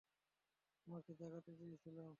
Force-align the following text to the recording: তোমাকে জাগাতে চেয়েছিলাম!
তোমাকে 0.87 1.11
জাগাতে 1.19 1.51
চেয়েছিলাম! 1.59 2.09